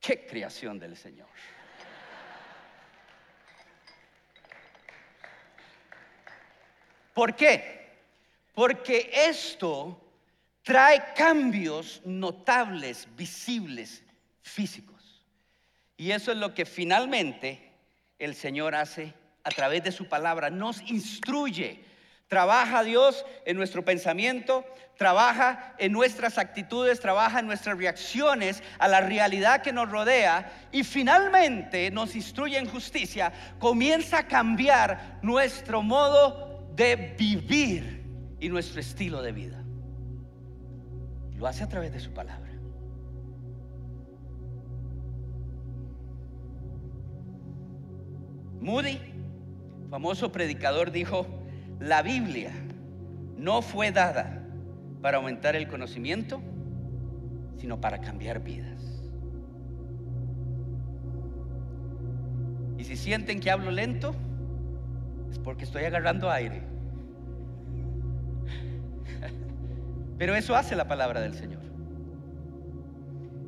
[0.00, 1.28] qué creación del Señor.
[7.18, 7.96] ¿Por qué?
[8.54, 10.00] Porque esto
[10.62, 14.04] trae cambios notables, visibles,
[14.40, 15.24] físicos.
[15.96, 17.72] Y eso es lo que finalmente
[18.20, 20.48] el Señor hace a través de su palabra.
[20.48, 21.82] Nos instruye.
[22.28, 24.64] Trabaja Dios en nuestro pensamiento,
[24.96, 30.84] trabaja en nuestras actitudes, trabaja en nuestras reacciones a la realidad que nos rodea y
[30.84, 33.32] finalmente nos instruye en justicia.
[33.58, 36.47] Comienza a cambiar nuestro modo
[36.78, 38.04] de vivir
[38.40, 39.62] y nuestro estilo de vida.
[41.36, 42.48] Lo hace a través de su palabra.
[48.60, 48.98] Moody,
[49.90, 51.26] famoso predicador, dijo,
[51.80, 52.52] la Biblia
[53.36, 54.44] no fue dada
[55.02, 56.40] para aumentar el conocimiento,
[57.56, 59.02] sino para cambiar vidas.
[62.78, 64.14] Y si sienten que hablo lento,
[65.30, 66.62] es porque estoy agarrando aire.
[70.18, 71.62] Pero eso hace la palabra del Señor.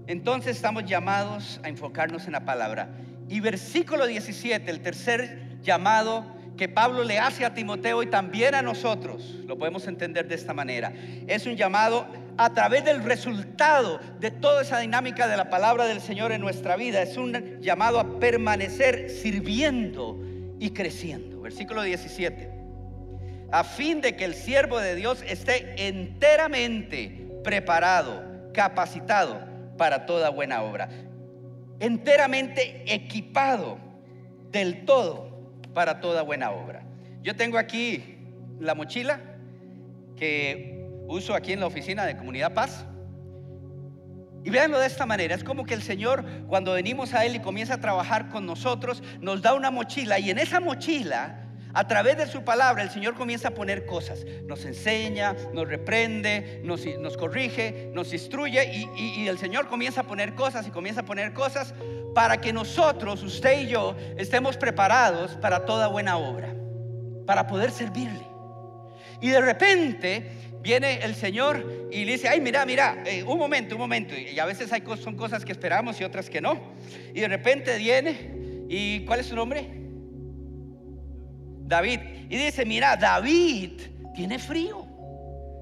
[0.06, 2.88] Entonces estamos llamados a enfocarnos en la palabra.
[3.28, 6.24] Y versículo 17, el tercer llamado
[6.56, 10.52] que Pablo le hace a Timoteo y también a nosotros, lo podemos entender de esta
[10.52, 10.92] manera.
[11.26, 16.00] Es un llamado a través del resultado de toda esa dinámica de la palabra del
[16.00, 17.02] Señor en nuestra vida.
[17.02, 20.18] Es un llamado a permanecer sirviendo
[20.58, 21.39] y creciendo.
[21.50, 22.48] Versículo 17.
[23.50, 29.40] A fin de que el siervo de Dios esté enteramente preparado, capacitado
[29.76, 30.88] para toda buena obra.
[31.80, 33.78] Enteramente equipado
[34.52, 36.84] del todo para toda buena obra.
[37.20, 38.16] Yo tengo aquí
[38.60, 39.18] la mochila
[40.16, 42.86] que uso aquí en la oficina de Comunidad Paz.
[44.44, 47.40] Y véanlo de esta manera, es como que el Señor cuando venimos a Él y
[47.40, 52.16] comienza a trabajar con nosotros, nos da una mochila y en esa mochila a través
[52.16, 54.24] de su palabra el Señor comienza a poner cosas.
[54.46, 60.66] Nos enseña, nos reprende, nos, corrige, nos instruye y, el Señor comienza a poner cosas
[60.66, 61.74] y comienza a poner cosas
[62.14, 66.52] para que nosotros, usted y yo, estemos preparados para toda buena obra,
[67.26, 68.26] para poder servirle.
[69.20, 73.74] Y de repente viene el Señor y le dice, ay, mira, mira, eh, un momento,
[73.74, 74.14] un momento.
[74.14, 76.60] Y a veces hay, son cosas que esperamos y otras que no.
[77.14, 79.66] Y de repente viene, ¿y cuál es su nombre?
[81.70, 82.00] David.
[82.28, 83.80] Y dice, mira, David
[84.14, 84.86] tiene frío.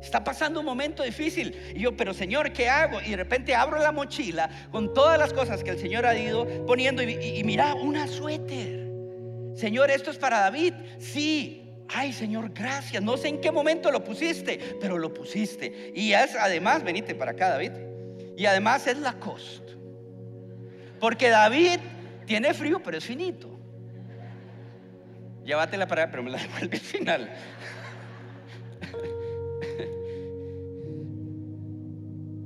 [0.01, 1.55] Está pasando un momento difícil.
[1.75, 3.01] Y yo, pero Señor, ¿qué hago?
[3.01, 6.47] Y de repente abro la mochila con todas las cosas que el Señor ha ido
[6.67, 7.03] poniendo.
[7.03, 8.89] Y, mira, una suéter.
[9.55, 10.75] Señor, esto es para David.
[10.99, 11.68] Sí.
[11.89, 13.03] Ay, Señor, gracias.
[13.03, 15.93] No sé en qué momento lo pusiste, pero lo pusiste.
[15.95, 17.73] Y es además, venite para acá, David.
[18.37, 19.63] Y además es la cost.
[21.01, 21.79] Porque David
[22.27, 23.59] tiene frío, pero es finito.
[25.45, 27.31] Llévatela para pero me la devuelve al final.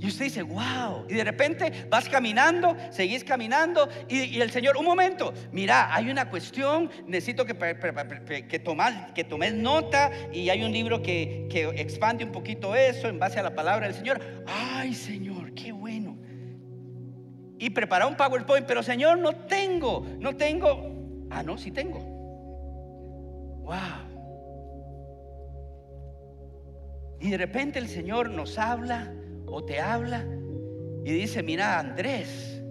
[0.03, 1.07] Y usted dice, wow.
[1.09, 6.29] Y de repente vas caminando, seguís caminando y, el Señor, un momento, mira, hay una
[6.29, 8.49] cuestión, necesito que, que,
[9.15, 13.39] que tomes nota y hay un libro que, que expande un poquito eso en base
[13.39, 14.21] a la palabra del Señor.
[14.45, 16.19] Ay, Señor, qué bueno.
[17.61, 21.29] Y prepara un PowerPoint, pero Señor, no tengo, no tengo.
[21.31, 22.01] Ah, no, sí tengo.
[23.61, 24.11] Wow.
[27.21, 29.13] Y de repente el Señor nos habla
[29.53, 30.25] o te habla
[31.05, 32.63] y dice, mira Andrés,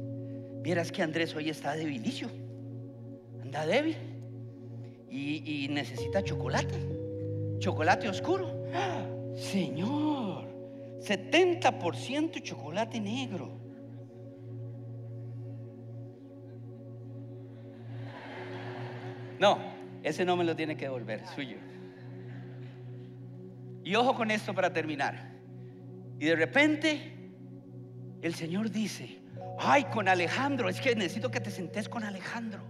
[0.62, 2.28] vieras que Andrés hoy está debilicio,
[3.42, 3.96] anda débil
[5.10, 6.76] y, necesita chocolate,
[7.60, 8.66] chocolate oscuro.
[9.36, 10.46] Señor,
[11.00, 13.60] 70% chocolate negro.
[19.40, 19.58] No,
[20.04, 21.58] ese no me lo tiene que devolver, suyo.
[23.84, 25.31] Y ojo con esto para terminar.
[26.22, 27.02] Y de repente
[28.22, 29.18] el Señor dice,
[29.58, 32.62] ay, con Alejandro, es que necesito que te sentes con Alejandro.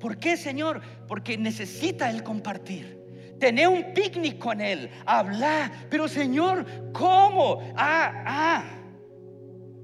[0.00, 0.82] ¿Por qué, Señor?
[1.06, 2.98] Porque necesita Él compartir.
[3.38, 5.70] Tener un picnic con Él, hablar.
[5.88, 7.62] Pero, Señor, ¿cómo?
[7.76, 8.64] Ah, ah.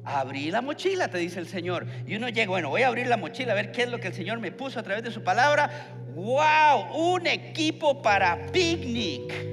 [0.03, 1.87] Abrí la mochila, te dice el Señor.
[2.09, 4.09] Y uno llega, bueno, voy a abrir la mochila a ver qué es lo que
[4.09, 5.95] el Señor me puso a través de su palabra.
[6.17, 7.15] ¡Wow!
[7.15, 9.50] Un equipo para picnic.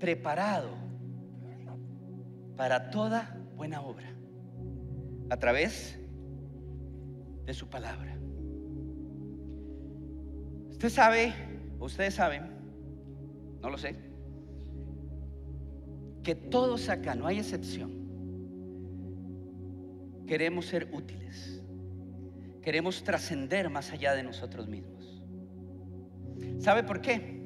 [0.00, 0.70] Preparado
[2.56, 4.08] para toda buena obra
[5.30, 5.96] a través
[7.46, 8.18] de su palabra.
[10.70, 11.32] Usted sabe,
[11.78, 12.50] ustedes saben,
[13.62, 13.94] no lo sé,
[16.24, 17.92] que todos acá, no hay excepción,
[20.26, 21.62] queremos ser útiles.
[22.62, 25.22] Queremos trascender más allá de nosotros mismos.
[26.58, 27.39] ¿Sabe por qué?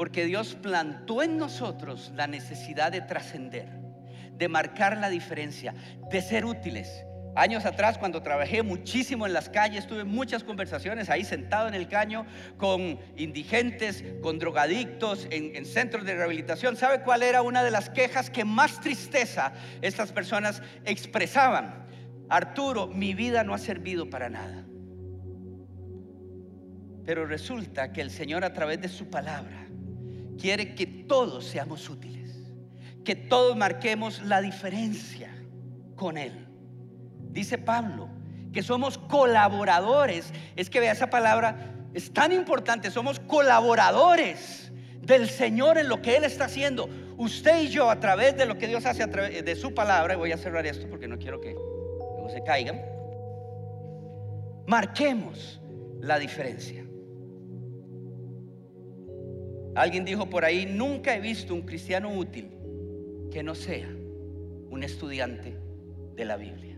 [0.00, 3.68] Porque Dios plantó en nosotros la necesidad de trascender,
[4.32, 5.74] de marcar la diferencia,
[6.10, 7.04] de ser útiles.
[7.36, 11.86] Años atrás, cuando trabajé muchísimo en las calles, tuve muchas conversaciones ahí sentado en el
[11.86, 12.24] caño
[12.56, 16.78] con indigentes, con drogadictos, en, en, centros de rehabilitación.
[16.78, 21.86] ¿Sabe cuál era una de las quejas que más tristeza estas personas expresaban?
[22.30, 24.64] Arturo, mi vida no ha servido para nada.
[27.04, 29.59] Pero resulta que el Señor a través de su palabra
[30.40, 32.30] quiere que todos seamos útiles,
[33.04, 35.30] que todos marquemos la diferencia
[35.96, 36.46] con Él.
[37.30, 38.08] Dice Pablo
[38.52, 40.32] que somos colaboradores.
[40.56, 44.72] Es que vea esa palabra, es tan importante, somos colaboradores
[45.02, 46.88] del Señor en lo que Él está haciendo.
[47.16, 50.14] Usted y yo, a través de lo que Dios hace a través de su palabra,
[50.14, 51.54] y voy a cerrar esto porque no quiero que
[52.32, 52.80] se caigan,
[54.66, 55.60] marquemos
[56.00, 56.79] la diferencia.
[59.74, 62.50] Alguien dijo por ahí, nunca he visto un cristiano útil
[63.30, 65.56] que no sea un estudiante
[66.16, 66.76] de la Biblia.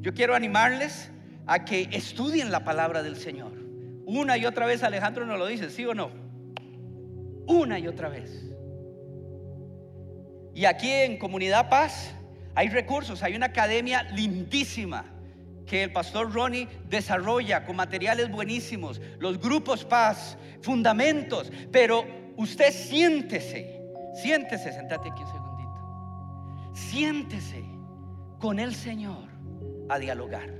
[0.00, 1.10] Yo quiero animarles
[1.46, 3.52] a que estudien la palabra del Señor.
[4.06, 6.10] Una y otra vez Alejandro nos lo dice, ¿sí o no?
[7.46, 8.50] Una y otra vez.
[10.54, 12.12] Y aquí en Comunidad Paz
[12.54, 15.04] hay recursos, hay una academia lindísima
[15.70, 22.04] que el pastor Ronnie desarrolla con materiales buenísimos, los grupos paz, fundamentos, pero
[22.36, 23.80] usted siéntese,
[24.20, 27.64] siéntese, sentate aquí un segundito, siéntese
[28.40, 29.28] con el Señor
[29.88, 30.52] a dialogar,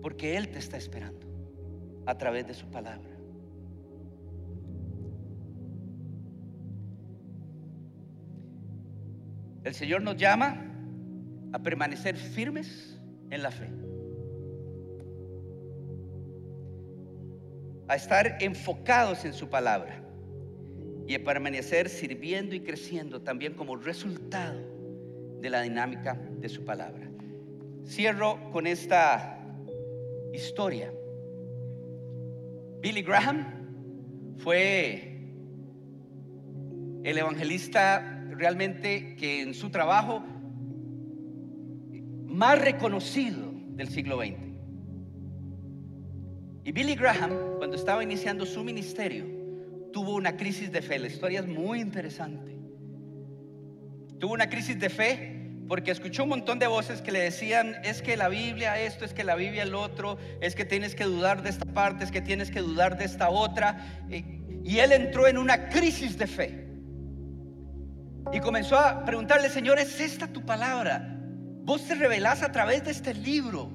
[0.00, 1.26] porque Él te está esperando
[2.06, 3.10] a través de su palabra.
[9.64, 10.69] El Señor nos llama
[11.52, 12.98] a permanecer firmes
[13.30, 13.68] en la fe.
[17.88, 20.02] A estar enfocados en su palabra
[21.06, 24.60] y a permanecer sirviendo y creciendo también como resultado
[25.40, 27.10] de la dinámica de su palabra.
[27.84, 29.38] Cierro con esta
[30.32, 30.92] historia.
[32.80, 35.10] Billy Graham fue
[37.02, 40.22] el evangelista realmente que en su trabajo
[42.40, 44.38] más reconocido del siglo XX.
[46.64, 49.26] Y Billy Graham, cuando estaba iniciando su ministerio,
[49.92, 50.98] tuvo una crisis de fe.
[50.98, 52.56] La historia es muy interesante.
[54.18, 58.00] Tuvo una crisis de fe porque escuchó un montón de voces que le decían, es
[58.00, 61.42] que la Biblia esto, es que la Biblia el otro, es que tienes que dudar
[61.42, 63.86] de esta parte, es que tienes que dudar de esta otra.
[64.64, 66.66] Y él entró en una crisis de fe.
[68.32, 71.18] Y comenzó a preguntarle, Señor, ¿es esta tu palabra?
[71.62, 73.70] Vos te revelás a través de este libro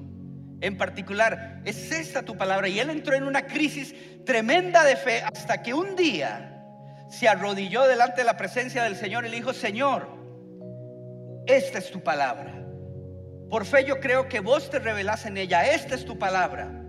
[0.60, 1.62] en particular.
[1.64, 2.68] Es esta tu palabra.
[2.68, 6.52] Y él entró en una crisis tremenda de fe hasta que un día
[7.08, 10.08] se arrodilló delante de la presencia del Señor y le dijo, Señor,
[11.46, 12.52] esta es tu palabra.
[13.48, 15.72] Por fe yo creo que vos te revelás en ella.
[15.72, 16.82] Esta es tu palabra.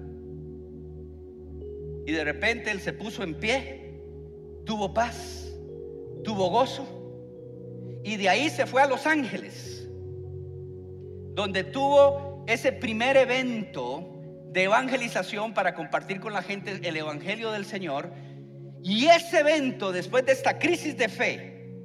[2.05, 4.01] Y de repente él se puso en pie,
[4.65, 5.47] tuvo paz,
[6.23, 6.87] tuvo gozo.
[8.03, 9.76] Y de ahí se fue a Los Ángeles
[11.37, 14.11] donde tuvo ese primer evento
[14.47, 18.11] de evangelización para compartir con la gente el Evangelio del Señor.
[18.83, 21.75] Y ese evento, después de esta crisis de fe,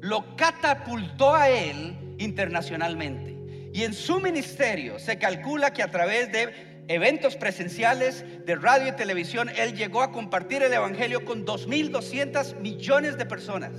[0.00, 3.36] lo catapultó a él internacionalmente.
[3.74, 8.92] Y en su ministerio se calcula que a través de eventos presenciales de radio y
[8.92, 13.72] televisión, él llegó a compartir el Evangelio con 2.200 millones de personas.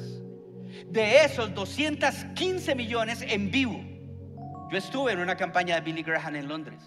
[0.90, 3.93] De esos 215 millones en vivo.
[4.74, 6.82] Yo estuve en una campaña de Billy Graham en Londres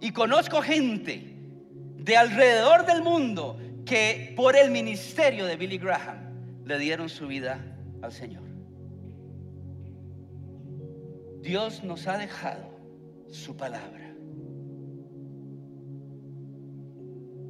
[0.00, 1.36] y conozco gente
[1.98, 7.62] de alrededor del mundo que por el ministerio de Billy Graham le dieron su vida
[8.00, 8.42] al Señor.
[11.42, 12.74] Dios nos ha dejado
[13.28, 14.14] su palabra.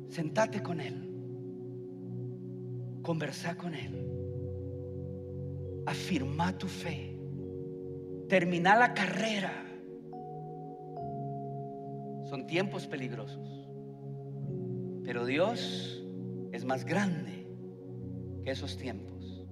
[0.09, 1.13] Sentate con Él.
[3.03, 4.05] Conversa con Él.
[5.87, 7.18] Afirma tu fe
[8.29, 9.53] termina la carrera.
[12.29, 13.69] Son tiempos peligrosos.
[15.05, 16.05] Pero Dios
[16.53, 17.47] es más grande
[18.45, 19.47] que esos tiempos.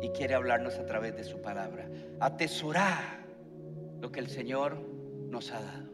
[0.00, 1.88] Y quiere hablarnos a través de su palabra.
[2.20, 3.26] Atesorar
[4.00, 4.78] lo que el Señor
[5.28, 5.90] nos ha dado.